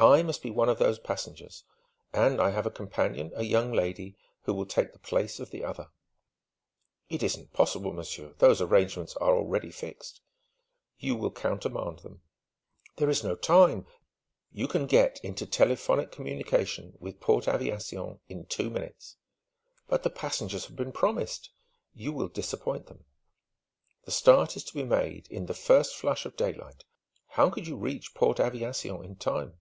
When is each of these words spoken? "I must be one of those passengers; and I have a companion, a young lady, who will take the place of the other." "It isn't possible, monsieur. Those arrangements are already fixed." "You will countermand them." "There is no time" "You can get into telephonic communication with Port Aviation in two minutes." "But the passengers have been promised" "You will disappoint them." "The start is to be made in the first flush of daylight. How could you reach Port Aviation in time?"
"I 0.00 0.24
must 0.24 0.42
be 0.42 0.50
one 0.50 0.68
of 0.68 0.80
those 0.80 0.98
passengers; 0.98 1.62
and 2.12 2.40
I 2.40 2.50
have 2.50 2.66
a 2.66 2.70
companion, 2.70 3.30
a 3.36 3.44
young 3.44 3.70
lady, 3.72 4.16
who 4.42 4.52
will 4.52 4.66
take 4.66 4.92
the 4.92 4.98
place 4.98 5.38
of 5.38 5.52
the 5.52 5.62
other." 5.64 5.90
"It 7.08 7.22
isn't 7.22 7.52
possible, 7.52 7.92
monsieur. 7.92 8.34
Those 8.38 8.60
arrangements 8.60 9.14
are 9.18 9.36
already 9.36 9.70
fixed." 9.70 10.20
"You 10.98 11.14
will 11.14 11.30
countermand 11.30 12.00
them." 12.00 12.22
"There 12.96 13.08
is 13.08 13.22
no 13.22 13.36
time" 13.36 13.86
"You 14.52 14.66
can 14.66 14.86
get 14.86 15.20
into 15.22 15.46
telephonic 15.46 16.10
communication 16.10 16.94
with 16.98 17.20
Port 17.20 17.46
Aviation 17.46 18.18
in 18.28 18.46
two 18.46 18.70
minutes." 18.70 19.16
"But 19.86 20.02
the 20.02 20.10
passengers 20.10 20.66
have 20.66 20.74
been 20.76 20.92
promised" 20.92 21.50
"You 21.94 22.12
will 22.12 22.28
disappoint 22.28 22.86
them." 22.88 23.04
"The 24.06 24.10
start 24.10 24.56
is 24.56 24.64
to 24.64 24.74
be 24.74 24.82
made 24.84 25.28
in 25.28 25.46
the 25.46 25.54
first 25.54 25.94
flush 25.94 26.26
of 26.26 26.36
daylight. 26.36 26.84
How 27.28 27.48
could 27.48 27.68
you 27.68 27.76
reach 27.76 28.12
Port 28.14 28.40
Aviation 28.40 29.04
in 29.04 29.14
time?" 29.16 29.60